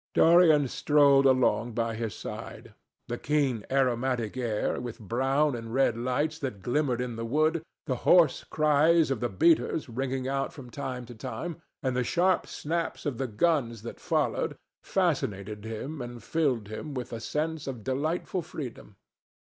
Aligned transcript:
Dorian 0.15 0.67
strolled 0.67 1.27
along 1.27 1.73
by 1.73 1.93
his 1.93 2.15
side. 2.15 2.73
The 3.07 3.19
keen 3.19 3.63
aromatic 3.69 4.35
air, 4.35 4.79
the 4.79 4.93
brown 4.99 5.55
and 5.55 5.71
red 5.71 5.95
lights 5.95 6.39
that 6.39 6.63
glimmered 6.63 6.99
in 6.99 7.17
the 7.17 7.23
wood, 7.23 7.61
the 7.85 7.97
hoarse 7.97 8.43
cries 8.43 9.11
of 9.11 9.19
the 9.19 9.29
beaters 9.29 9.89
ringing 9.89 10.27
out 10.27 10.53
from 10.53 10.71
time 10.71 11.05
to 11.05 11.13
time, 11.13 11.61
and 11.83 11.95
the 11.95 12.03
sharp 12.03 12.47
snaps 12.47 13.05
of 13.05 13.19
the 13.19 13.27
guns 13.27 13.83
that 13.83 13.99
followed, 13.99 14.57
fascinated 14.83 15.65
him 15.65 16.01
and 16.01 16.23
filled 16.23 16.67
him 16.69 16.95
with 16.95 17.13
a 17.13 17.19
sense 17.19 17.67
of 17.67 17.83
delightful 17.83 18.41
freedom. 18.41 18.95